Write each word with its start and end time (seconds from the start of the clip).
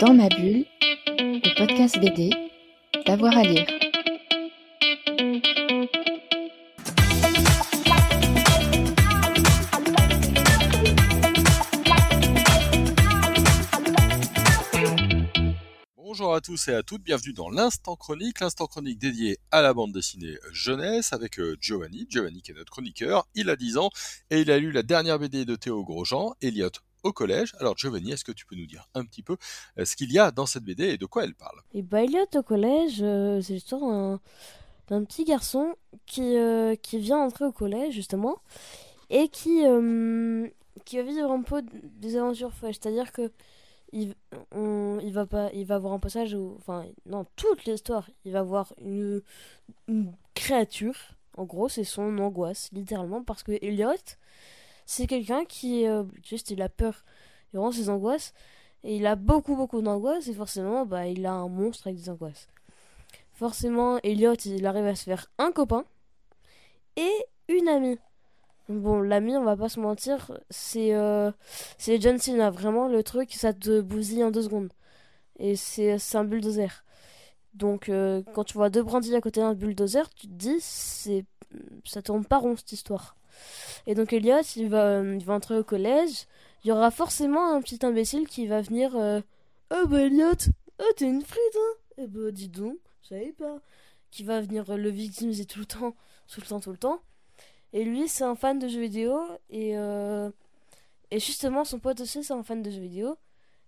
Dans 0.00 0.14
ma 0.14 0.30
bulle, 0.30 0.64
le 1.18 1.58
podcast 1.58 2.00
BD, 2.00 2.30
d'avoir 3.04 3.36
à 3.36 3.42
lire. 3.42 3.66
Bonjour 15.98 16.34
à 16.34 16.40
tous 16.40 16.68
et 16.68 16.74
à 16.74 16.82
toutes, 16.82 17.02
bienvenue 17.02 17.34
dans 17.34 17.50
l'Instant 17.50 17.96
Chronique, 17.96 18.40
l'Instant 18.40 18.68
Chronique 18.68 18.98
dédié 18.98 19.36
à 19.50 19.60
la 19.60 19.74
bande 19.74 19.92
dessinée 19.92 20.38
jeunesse 20.50 21.12
avec 21.12 21.38
euh, 21.38 21.58
Giovanni, 21.60 22.06
Giovanni 22.08 22.40
qui 22.40 22.52
est 22.52 22.54
notre 22.54 22.72
chroniqueur, 22.72 23.28
il 23.34 23.50
a 23.50 23.56
10 23.56 23.76
ans 23.76 23.90
et 24.30 24.40
il 24.40 24.50
a 24.50 24.58
lu 24.58 24.72
la 24.72 24.82
dernière 24.82 25.18
BD 25.18 25.44
de 25.44 25.56
Théo 25.56 25.84
Grosjean, 25.84 26.34
Elliot 26.40 26.70
au 27.02 27.12
collège. 27.12 27.54
Alors 27.58 27.76
Giovanni, 27.76 28.12
est-ce 28.12 28.24
que 28.24 28.32
tu 28.32 28.46
peux 28.46 28.56
nous 28.56 28.66
dire 28.66 28.88
un 28.94 29.04
petit 29.04 29.22
peu 29.22 29.36
euh, 29.78 29.84
ce 29.84 29.96
qu'il 29.96 30.12
y 30.12 30.18
a 30.18 30.30
dans 30.30 30.46
cette 30.46 30.64
BD 30.64 30.84
et 30.84 30.98
de 30.98 31.06
quoi 31.06 31.24
elle 31.24 31.34
parle? 31.34 31.60
Et 31.74 31.82
bah 31.82 32.02
Elliot 32.02 32.26
au 32.34 32.42
collège, 32.42 32.98
euh, 33.02 33.40
c'est 33.40 33.54
l'histoire 33.54 34.18
d'un, 34.88 35.04
petit 35.04 35.24
garçon 35.24 35.74
qui, 36.06 36.36
euh, 36.36 36.74
qui 36.76 36.98
vient 36.98 37.18
entrer 37.18 37.44
au 37.44 37.52
collège 37.52 37.94
justement 37.94 38.38
et 39.08 39.28
qui, 39.28 39.62
qui 40.84 40.96
va 40.96 41.02
vivre 41.02 41.30
un 41.30 41.42
peu 41.42 41.62
des 41.62 42.16
aventures 42.16 42.52
folles. 42.52 42.74
C'est-à-dire 42.74 43.12
que 43.12 43.30
il, 43.92 44.14
il 44.54 45.12
va 45.12 45.26
pas, 45.26 45.50
il 45.52 45.66
va 45.66 45.76
avoir 45.76 45.92
un 45.92 45.98
passage 45.98 46.34
où, 46.34 46.54
enfin, 46.58 46.84
dans 47.06 47.24
toute 47.36 47.64
l'histoire, 47.64 48.08
il 48.24 48.32
va 48.32 48.42
voir 48.42 48.72
une, 48.80 49.20
une 49.88 50.12
créature. 50.34 50.94
En 51.36 51.44
gros, 51.44 51.68
c'est 51.68 51.84
son 51.84 52.18
angoisse, 52.18 52.70
littéralement, 52.72 53.22
parce 53.22 53.42
que 53.42 53.52
Elliot, 53.62 53.94
c'est 54.90 55.06
quelqu'un 55.06 55.44
qui, 55.44 55.86
euh, 55.86 56.02
juste, 56.24 56.50
il 56.50 56.60
a 56.62 56.68
peur. 56.68 57.04
Il 57.52 57.60
rend 57.60 57.70
ses 57.70 57.90
angoisses. 57.90 58.34
Et 58.82 58.96
il 58.96 59.06
a 59.06 59.14
beaucoup, 59.14 59.54
beaucoup 59.54 59.80
d'angoisse. 59.82 60.26
Et 60.26 60.34
forcément, 60.34 60.84
bah, 60.84 61.06
il 61.06 61.26
a 61.26 61.32
un 61.32 61.48
monstre 61.48 61.86
avec 61.86 62.00
des 62.00 62.10
angoisses. 62.10 62.48
Forcément, 63.32 63.98
Elliot, 64.02 64.34
il 64.34 64.66
arrive 64.66 64.86
à 64.86 64.96
se 64.96 65.04
faire 65.04 65.30
un 65.38 65.52
copain 65.52 65.84
et 66.96 67.12
une 67.48 67.68
amie. 67.68 67.98
Bon, 68.68 69.00
l'ami, 69.00 69.36
on 69.36 69.44
va 69.44 69.56
pas 69.56 69.68
se 69.68 69.78
mentir, 69.78 70.32
c'est 70.50 70.92
euh, 70.94 71.30
c'est 71.78 72.00
John 72.00 72.18
Cena. 72.18 72.50
Vraiment, 72.50 72.88
le 72.88 73.04
truc, 73.04 73.32
ça 73.32 73.52
te 73.52 73.80
bousille 73.80 74.24
en 74.24 74.32
deux 74.32 74.42
secondes. 74.42 74.72
Et 75.38 75.54
c'est 75.54 75.98
un 76.14 76.24
bulldozer. 76.24 76.84
Donc, 77.54 77.88
euh, 77.88 78.22
quand 78.34 78.44
tu 78.44 78.54
vois 78.54 78.70
deux 78.70 78.82
brindilles 78.82 79.14
à 79.14 79.20
côté 79.20 79.40
d'un 79.40 79.54
bulldozer, 79.54 80.10
tu 80.14 80.26
te 80.26 80.32
dis, 80.32 80.60
ça 81.84 82.02
tourne 82.02 82.24
pas 82.24 82.38
rond 82.38 82.56
cette 82.56 82.72
histoire. 82.72 83.16
Et 83.86 83.94
donc, 83.94 84.12
Elliot, 84.12 84.42
il 84.56 84.68
va, 84.68 85.00
il 85.02 85.24
va 85.24 85.34
entrer 85.34 85.56
au 85.58 85.64
collège. 85.64 86.26
Il 86.64 86.68
y 86.68 86.72
aura 86.72 86.90
forcément 86.90 87.54
un 87.54 87.60
petit 87.62 87.84
imbécile 87.84 88.28
qui 88.28 88.46
va 88.46 88.60
venir. 88.60 88.96
euh, 88.96 89.20
Oh 89.72 89.86
bah 89.86 90.00
Elliot, 90.02 90.32
oh 90.80 90.92
t'es 90.96 91.06
une 91.06 91.22
frite, 91.22 91.56
hein 91.56 91.74
Eh 91.98 92.06
bah 92.08 92.30
dis 92.32 92.48
donc, 92.48 92.76
je 93.02 93.08
savais 93.08 93.32
pas. 93.32 93.60
Qui 94.10 94.24
va 94.24 94.40
venir 94.40 94.68
euh, 94.70 94.76
le 94.76 94.90
victimiser 94.90 95.46
tout 95.46 95.60
le 95.60 95.66
temps, 95.66 95.94
tout 96.28 96.40
le 96.40 96.46
temps, 96.46 96.60
tout 96.60 96.72
le 96.72 96.76
temps. 96.78 97.00
Et 97.72 97.84
lui, 97.84 98.08
c'est 98.08 98.24
un 98.24 98.34
fan 98.34 98.58
de 98.58 98.68
jeux 98.68 98.80
vidéo. 98.82 99.20
Et, 99.50 99.76
euh, 99.78 100.30
et 101.10 101.20
justement, 101.20 101.64
son 101.64 101.78
pote 101.80 102.00
aussi, 102.00 102.24
c'est 102.24 102.32
un 102.34 102.42
fan 102.42 102.62
de 102.62 102.70
jeux 102.70 102.80
vidéo. 102.80 103.16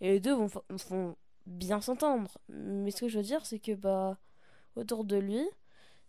Et 0.00 0.12
les 0.12 0.20
deux 0.20 0.34
vont, 0.34 0.50
vont 0.90 1.16
bien 1.46 1.80
s'entendre. 1.80 2.38
Mais 2.48 2.90
ce 2.90 3.00
que 3.02 3.08
je 3.08 3.18
veux 3.18 3.24
dire, 3.24 3.46
c'est 3.46 3.58
que, 3.58 3.72
bah, 3.72 4.18
autour 4.76 5.04
de 5.04 5.16
lui, 5.16 5.42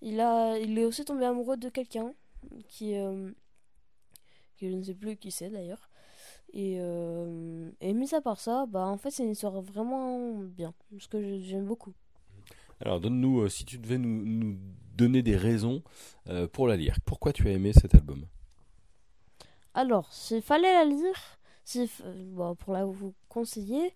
il, 0.01 0.19
a, 0.21 0.57
il 0.59 0.77
est 0.79 0.85
aussi 0.85 1.05
tombé 1.05 1.25
amoureux 1.25 1.57
de 1.57 1.69
quelqu'un 1.69 2.13
qui, 2.69 2.95
euh, 2.97 3.31
qui 4.57 4.69
je 4.69 4.75
ne 4.75 4.83
sais 4.83 4.93
plus 4.93 5.15
qui 5.15 5.31
c'est 5.31 5.49
d'ailleurs. 5.49 5.89
Et, 6.53 6.77
euh, 6.79 7.69
et 7.81 7.93
mis 7.93 8.13
à 8.15 8.21
part 8.21 8.39
ça, 8.39 8.65
bah, 8.67 8.85
en 8.87 8.97
fait, 8.97 9.11
c'est 9.11 9.23
une 9.23 9.31
histoire 9.31 9.61
vraiment 9.61 10.35
bien. 10.35 10.73
Ce 10.97 11.07
que 11.07 11.39
j'aime 11.41 11.65
beaucoup. 11.65 11.93
Alors 12.79 12.99
donne-nous, 12.99 13.41
euh, 13.41 13.49
si 13.49 13.65
tu 13.65 13.79
devais 13.79 13.97
nous, 13.97 14.23
nous 14.25 14.57
donner 14.95 15.23
des 15.23 15.35
raisons 15.35 15.83
euh, 16.29 16.47
pour 16.47 16.67
la 16.67 16.77
lire, 16.77 16.97
pourquoi 17.05 17.33
tu 17.33 17.47
as 17.47 17.51
aimé 17.51 17.73
cet 17.73 17.95
album? 17.95 18.25
Alors, 19.73 20.11
s'il 20.13 20.41
fallait 20.41 20.73
la 20.73 20.85
lire, 20.85 21.39
bon, 22.31 22.55
pour 22.55 22.73
la 22.73 22.85
vous 22.85 23.13
conseiller, 23.29 23.93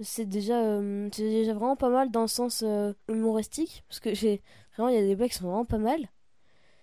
c'est 0.00 0.24
déjà, 0.24 0.80
c'est 1.12 1.22
déjà 1.22 1.54
vraiment 1.54 1.76
pas 1.76 1.90
mal 1.90 2.10
dans 2.10 2.22
le 2.22 2.28
sens 2.28 2.64
humoristique, 3.08 3.84
parce 3.88 4.00
que 4.00 4.14
j'ai 4.14 4.42
vraiment 4.76 4.88
il 4.90 4.96
y 4.96 4.98
a 4.98 5.06
des 5.06 5.16
blagues 5.16 5.30
qui 5.30 5.38
sont 5.38 5.46
vraiment 5.46 5.64
pas 5.64 5.78
mal. 5.78 6.08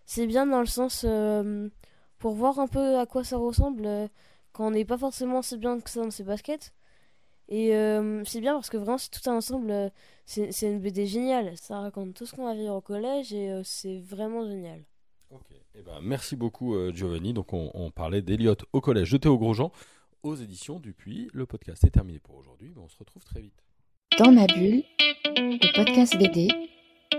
C'est 0.06 0.28
bien 0.28 0.46
dans 0.46 0.59
le 0.59 0.66
sens 0.66 1.06
pour 2.22 2.36
voir 2.36 2.59
un 2.59 2.68
peu 2.68 3.00
à 3.00 3.06
quoi 3.06 3.24
ça 3.24 3.36
ressemble 3.38 3.86
euh, 3.86 4.08
quand 4.54 4.68
on 4.68 4.72
n'est 4.72 4.86
pas 4.86 4.98
forcément 4.98 5.42
si 5.42 5.58
bien 5.58 5.80
que 5.82 5.90
ça 5.90 6.02
dans 6.02 6.12
ses 6.12 6.24
baskets. 6.24 6.74
Et 7.50 7.76
euh, 7.76 8.24
c'est 8.24 8.40
bien 8.40 8.54
parce 8.54 8.70
que 8.70 8.78
vraiment 8.78 9.00
c'est 9.00 9.09
tout 9.09 9.28
un 9.30 9.36
ensemble, 9.36 9.72
euh, 9.72 9.90
c'est 10.26 10.62
une 10.62 10.80
BD 10.80 11.08
géniale. 11.08 11.58
Ça 11.58 11.80
raconte 11.80 12.14
tout 12.14 12.26
ce 12.26 12.36
qu'on 12.36 12.46
va 12.46 12.54
vivre 12.54 12.76
au 12.76 12.81
collège 12.81 13.34
et 13.34 13.50
euh, 13.50 13.62
c'est 13.66 13.98
vraiment 14.00 14.48
génial. 14.48 14.86
Eh 15.76 15.81
ben, 15.81 16.00
Merci 16.02 16.36
beaucoup 16.36 16.76
euh, 16.76 16.94
Giovanni. 16.94 17.34
Donc 17.34 17.54
on, 17.54 17.72
on 17.74 17.90
parlait 17.90 18.22
d'Eliott 18.22 18.64
au 18.72 18.81
collège 18.81 19.12
de 19.12 19.18
Théo 19.18 19.38
Grosjean 19.38 19.72
aux 20.22 20.36
éditions 20.36 20.80
Dupuis. 20.80 21.28
Le 21.34 21.46
podcast 21.48 21.84
est 21.84 21.90
terminé 21.90 22.20
pour 22.20 22.36
aujourd'hui, 22.36 22.72
mais 22.76 22.81
on 22.81 22.88
se 22.88 22.98
retrouve 22.98 23.24
très 23.26 23.42
vite. 23.42 23.66
Dans 24.20 24.31
ma 24.31 24.46
bulle, 24.46 24.84
le 25.26 25.76
podcast 25.76 26.18
BD, 26.18 26.50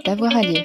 d'avoir 0.05 0.37
à 0.37 0.43
lire. 0.43 0.65